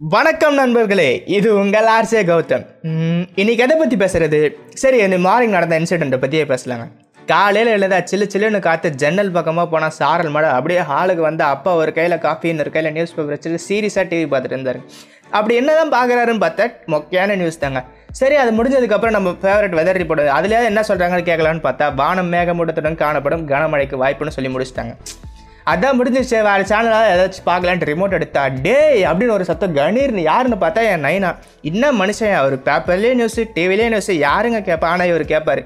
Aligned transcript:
வணக்கம் 0.00 0.56
நண்பர்களே 0.58 1.10
இது 1.36 1.48
உங்கள் 1.60 1.86
ஆர்சே 1.92 2.20
கௌதம். 2.30 2.64
இன்னைக்கு 3.40 3.62
எதை 3.66 3.76
பற்றி 3.78 3.96
பேசுறது? 4.02 4.40
சரி 4.82 4.98
இந்த 5.04 5.18
மார்னிங் 5.26 5.54
நடந்த 5.56 5.78
இன்சிடெண்ட்டை 5.80 6.18
பற்றியே 6.24 6.42
பேசலாங்க. 6.50 6.84
காலையில் 7.30 7.70
எழுதா 7.76 7.98
சில்லு 8.10 8.26
சில்லுன்னு 8.32 8.60
காற்று 8.66 8.88
ஜன்னல் 9.02 9.32
பக்கமாக 9.36 9.66
போனால் 9.72 9.94
சாரல் 9.98 10.30
மழை. 10.34 10.48
அப்படியே 10.56 10.82
ஹாலுக்கு 10.90 11.22
வந்து 11.28 11.44
அப்பா 11.52 11.72
ஒரு 11.82 11.92
கையில் 11.98 12.16
காஃபி 12.26 12.50
இன்னொரு 12.52 12.72
கையில் 12.74 12.94
நியூஸ் 12.96 13.14
பேப்பர் 13.16 13.34
வச்சுட்டு 13.34 13.64
சீரியஸாக 13.68 14.04
டிவி 14.10 14.26
பார்த்துட்டு 14.32 14.56
இருந்தார். 14.56 14.80
அப்படி 15.38 15.56
என்னதான் 15.60 15.94
பார்க்குறாருன்னு 15.96 16.44
பார்த்தா 16.46 16.66
மொக்கையான 16.94 17.38
நியூஸ் 17.42 17.62
தாங்க. 17.64 17.82
சரி 18.20 18.38
அது 18.42 18.52
முடிஞ்சதுக்கப்புறம் 18.58 19.16
நம்ம 19.18 19.32
ஃபேவரட் 19.44 19.78
வெதர் 19.80 20.00
ரிப்போர்ட் 20.02 20.34
அதுலேயே 20.38 20.70
என்ன 20.72 20.84
சொல்கிறாங்கன்னு 20.90 21.28
கேட்கலான்னு 21.30 21.66
பார்த்தா 21.68 21.88
வானம் 22.02 22.32
மேகமூட்டத்துடன் 22.36 23.02
காணப்படும் 23.04 23.46
கனமழைக்கு 23.54 24.02
வாய்ப்புன்னு 24.04 24.36
சொல்லி 24.38 24.52
முடிச்சிட்டாங்க. 24.56 24.94
அதான் 25.72 25.96
முடிஞ்சிச்சு 25.98 26.38
வேறு 26.46 26.64
சேனலாக 26.70 27.12
ஏதாச்சும் 27.12 27.46
பார்க்கலான்ட்டு 27.48 27.88
ரிமோட் 27.90 28.16
எடுத்தா 28.18 28.42
டே 28.66 28.76
அப்படின்னு 29.08 29.34
ஒரு 29.36 29.44
சத்தம். 29.48 29.72
கணீர்னு 29.78 30.22
யாருன்னு 30.28 30.58
பார்த்தா 30.60 30.82
என் 30.90 31.04
நைனா. 31.06 31.30
இன்னும் 31.70 31.98
மனுஷன் 32.02 32.36
அவர் 32.40 32.54
பேப்பர்லேயே 32.68 33.14
நியூஸு 33.20 33.44
டிவிலேயும் 33.56 33.94
நியூஸு 33.94 34.14
யாருங்க 34.26 34.60
கேட்பா 34.68 34.88
ஆனால் 34.92 35.10
இவர் 35.12 35.24
கேட்பாரு 35.32 35.64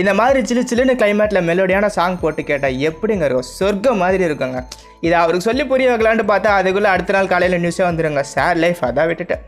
இந்த 0.00 0.12
மாதிரி 0.20 0.40
சிலு 0.48 0.62
சிலுன்னு 0.70 0.94
கிளைமேட்டில் 1.02 1.46
மெலோடியான 1.50 1.90
சாங் 1.98 2.18
போட்டு 2.22 2.42
கேட்டால் 2.48 2.80
எப்படிங்க 2.88 3.24
இருக்கும் 3.28 3.50
சொர்க்கம் 3.58 4.02
மாதிரி 4.04 4.22
இருக்குங்க. 4.28 4.58
இதை 5.06 5.14
அவருக்கு 5.22 5.46
சொல்லி 5.48 5.64
புரிய 5.70 5.88
வைக்கலான்னு 5.90 6.26
பார்த்தா 6.32 6.50
அதுக்குள்ளே 6.60 6.90
அடுத்த 6.94 7.16
நாள் 7.16 7.30
காலையில் 7.32 7.62
நியூஸே 7.64 7.84
வந்துடுங்க 7.88 8.24
சார் 8.34 8.58
லைஃப் 8.64 8.82
அதான் 8.88 9.08
விட்டுட்டேன். 9.10 9.44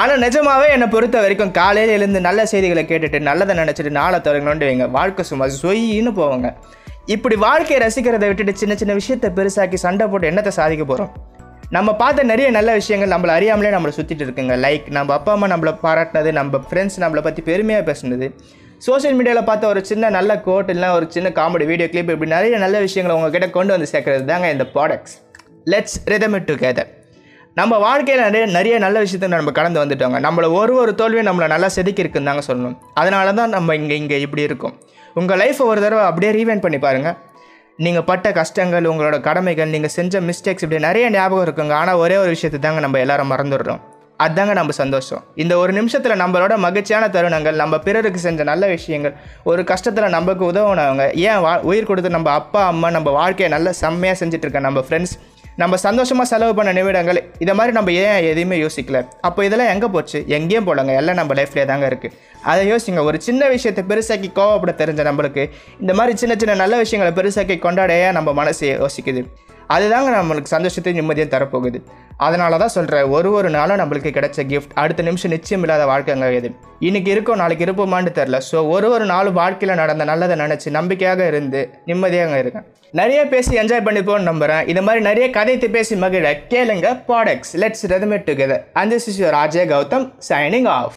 ஆனால் 0.00 0.20
நிஜமாகவே 0.24 0.66
என்னை 0.74 0.86
பொறுத்த 0.96 1.20
வரைக்கும் 1.24 1.54
காலையில் 1.60 1.96
எழுந்து 1.98 2.20
நல்ல 2.26 2.40
செய்திகளை 2.52 2.84
கேட்டுட்டு 2.90 3.20
நல்லதை 3.28 3.54
நினச்சிட்டு 3.62 3.96
நாளை 4.00 4.18
தொடங்கணும்னு 4.26 4.68
வைங்க. 4.70 4.88
வாழ்க்கை 4.98 5.24
சும்மா 5.30 5.48
சொயின்னு 5.62 6.12
போவாங்க. 6.20 6.50
இப்படி 7.06 7.36
வாழ்க்கையை 7.36 7.88
ரசிக்கிறத 7.88 8.26
விட்டுட்டு 8.26 8.56
சின்ன 8.56 8.74
சின்ன 8.74 8.92
விஷயத்தை 8.92 9.30
பெருசாக்கி 9.30 9.74
சண்டை 9.74 10.06
போட்டு 10.06 10.30
என்னத்தை 10.30 10.48
சாதிக்க 10.48 10.84
போகிறோம் 10.84 11.12
நம்ம 11.70 11.94
பார்த்த 11.94 12.22
நிறைய 12.22 12.50
நல்ல 12.50 12.72
விஷயங்கள் 12.72 13.18
நம்மளை 13.18 13.28
அறியாமலே 13.28 13.70
நம்மளை 13.70 13.92
சுற்றிட்டு 13.96 14.24
இருக்குங்க. 14.26 14.54
லைக் 14.56 14.90
நம்ம 14.90 15.12
அப்பா 15.12 15.32
அம்மா 15.32 15.46
நம்மளை 15.46 15.74
பாராட்டினது 15.82 16.32
நம்ம 16.32 16.60
ஃப்ரெண்ட்ஸ் 16.70 16.98
நம்மளை 16.98 17.22
பற்றி 17.22 17.42
பெருமையாக 17.42 17.92
பேசுனது. 17.92 18.30
சோஷியல் 18.78 19.16
மீடியாவில் 19.18 19.44
பார்த்த 19.44 19.66
ஒரு 19.66 19.84
சின்ன 19.84 20.10
நல்ல 20.10 20.40
கோட் 20.40 20.70
இல்லை 20.70 20.88
ஒரு 20.88 21.06
சின்ன 21.08 21.28
காமெடி 21.28 21.66
வீடியோ 21.66 21.88
கிளிப் 21.88 22.10
இப்படி 22.10 22.30
நிறைய 22.30 22.58
நல்ல 22.58 22.80
விஷயங்களை 22.80 23.22
உங்ககிட்ட 23.22 23.50
கொண்டு 23.50 23.72
வந்து 23.72 23.90
சேர்க்கறது 23.92 24.24
தாங்க 24.24 24.50
இந்த 24.50 24.66
products 24.74 25.16
let's 25.64 25.96
rhythm 26.04 26.32
it 26.32 26.50
together 26.50 26.98
நம்ம 27.58 27.74
வாழ்க்கையில் 27.84 28.24
நிறைய 28.26 28.44
நிறைய 28.56 28.74
நல்ல 28.84 28.98
விஷயத்தை 29.04 29.28
நம்ம 29.32 29.52
கடந்து 29.58 29.78
வந்துட்டோங்க. 29.82 30.18
நம்மளை 30.26 30.48
ஒரு 30.58 30.74
ஒரு 30.82 30.92
தோல்வியும் 31.00 31.28
நம்மளை 31.28 31.46
நல்லா 31.52 31.68
செதுக்கி 31.76 32.02
இருக்குன்னு 32.02 32.28
தாங்க 32.30 32.42
சொல்லணும். 32.48 32.76
அதனால 33.00 33.32
தான் 33.38 33.52
நம்ம 33.56 33.74
இங்கே 33.80 33.96
இங்கே 34.02 34.18
இப்படி 34.26 34.42
இருக்கும். 34.48 34.74
உங்கள் 35.20 35.40
லைஃப்பை 35.42 35.64
ஒரு 35.72 35.80
தடவை 35.84 36.02
அப்படியே 36.10 36.30
ரீவைண்ட் 36.38 36.64
பண்ணி 36.64 36.78
பாருங்கள் 36.84 37.16
நீங்கள் 37.84 38.06
பட்ட 38.10 38.28
கஷ்டங்கள் 38.38 38.86
உங்களோட 38.90 39.16
கடமைகள் 39.28 39.72
நீங்கள் 39.74 39.92
செஞ்ச 39.96 40.20
மிஸ்டேக்ஸ் 40.28 40.64
இப்படி 40.66 40.80
நிறைய 40.88 41.06
ஞாபகம் 41.16 41.44
இருக்குங்க. 41.46 41.74
ஆனால் 41.80 42.00
ஒரே 42.04 42.18
ஒரு 42.22 42.30
விஷயத்தை 42.34 42.60
தாங்க 42.66 42.82
நம்ம 42.86 43.00
எல்லாரும் 43.04 43.30
மறந்துடுறோம். 43.32 43.80
அதுதாங்க 44.24 44.54
நம்ம 44.60 44.72
சந்தோஷம். 44.80 45.22
இந்த 45.42 45.54
ஒரு 45.62 45.72
நிமிஷத்தில் 45.78 46.20
நம்மளோட 46.22 46.54
மகிழ்ச்சியான 46.66 47.04
தருணங்கள் 47.16 47.60
நம்ம 47.62 47.74
பிறருக்கு 47.86 48.20
செஞ்ச 48.26 48.44
நல்ல 48.52 48.64
விஷயங்கள் 48.76 49.14
ஒரு 49.50 49.62
கஷ்டத்தில் 49.70 50.14
நமக்கு 50.18 50.44
உதவுனவங்க 50.52 51.06
ஏன் 51.28 51.42
வா 51.46 51.52
உயிர் 51.70 51.90
கொடுத்து 51.90 52.16
நம்ம 52.16 52.32
அப்பா 52.40 52.62
அம்மா 52.72 52.90
நம்ம 52.96 53.10
வாழ்க்கையை 53.20 53.50
நல்லா 53.56 53.72
செம்மையாக 53.82 54.18
செஞ்சுட்டு 54.22 54.46
இருக்க 54.46 54.66
நம்ம 54.68 54.82
ஃப்ரெண்ட்ஸ் 54.88 55.16
நம்ம 55.60 55.76
சந்தோஷமாக 55.84 56.26
செலவு 56.30 56.52
பண்ண 56.58 56.70
நிமிடங்கள் 56.76 57.18
இதை 57.44 57.52
மாதிரி 57.58 57.72
நம்ம 57.76 57.92
ஏன் 58.02 58.26
எதையுமே 58.30 58.56
யோசிக்கல? 58.64 58.98
அப்போ 59.28 59.40
இதெல்லாம் 59.46 59.70
எங்கே 59.72 59.88
போச்சு? 59.94 60.18
எங்கேயும் 60.36 60.66
போலங்க. 60.68 60.92
எல்லாம் 61.00 61.18
நம்ம 61.20 61.34
லைஃப்லேயே 61.38 61.66
தாங்க 61.70 61.86
இருக்குது 61.90 62.14
அதை 62.52 62.62
யோசிங்க. 62.72 63.02
ஒரு 63.08 63.18
சின்ன 63.26 63.48
விஷயத்தை 63.54 63.82
பெருசாக்கி 63.90 64.30
கோவப்பட 64.38 64.74
தெரிஞ்ச 64.82 65.04
நம்மளுக்கு 65.10 65.44
இந்த 65.80 65.94
மாதிரி 66.00 66.14
சின்ன 66.22 66.36
சின்ன 66.42 66.58
நல்ல 66.62 66.76
விஷயங்களை 66.84 67.12
பெருசாக்கி 67.18 67.56
கொண்டாடைய 67.66 68.04
நம்ம 68.18 68.32
மனசு 68.40 68.66
யோசிக்குது. 68.82 69.22
அதுதாங்க 69.76 70.10
நம்மளுக்கு 70.18 70.54
சந்தோஷத்தையும் 70.54 71.00
நிம்மதியும் 71.00 71.34
தரப்போகுது. 71.34 71.78
அதனால 72.26 72.56
தான் 72.62 72.72
சொல்கிறேன் 72.74 73.10
ஒரு 73.16 73.28
ஒரு 73.38 73.50
நாளும் 73.56 73.80
நம்மளுக்கு 73.80 74.10
கிடைச்ச 74.16 74.40
கிஃப்ட் 74.50 74.74
அடுத்த 74.82 75.02
நிமிஷம் 75.02 75.32
நிச்சயம் 75.34 75.62
இல்லாத 75.66 75.84
வாழ்க்கைங்க 75.92 76.28
இது. 76.38 76.48
இன்னைக்கு 76.88 77.10
இருக்கோம் 77.14 77.40
நாளைக்கு 77.42 77.64
இருப்போமான்னு 77.66 78.12
தெரில 78.18 78.40
ஸோ 78.50 78.58
ஒரு 78.68 78.88
ஒரு 78.96 79.06
நாளும் 79.12 79.38
வாழ்க்கையில் 79.40 79.80
நடந்த 79.82 80.06
நல்லதை 80.10 80.36
நினச்சி 80.42 80.70
நம்பிக்கையாக 80.78 81.26
இருந்து 81.32 81.62
நிம்மதியாக 81.90 82.42
இருக்கேன் 82.42 82.66
நிறைய 82.94 83.20
பேசி 83.32 83.52
என்ஜாய் 83.62 83.86
பண்ணிப்போன்னு 83.88 84.30
நம்புகிறேன் 84.30 84.64
இந்த 84.72 84.82
மாதிரி 84.82 85.02
நிறைய 85.04 85.26
கதைத்து 85.30 85.68
பேசி 85.70 85.96
மகிழ 85.96 86.32
கேளுங்க 86.54 86.88
products 87.10 87.54
let's 87.64 87.86
rhythm it 87.94 88.26
together 88.30 88.64
and 88.72 88.92
this 88.94 89.08
is 89.12 89.20
your 89.22 89.38
Ajay 89.42 89.70
Gautam 89.74 90.06
signing 90.30 90.70
off 90.78 90.96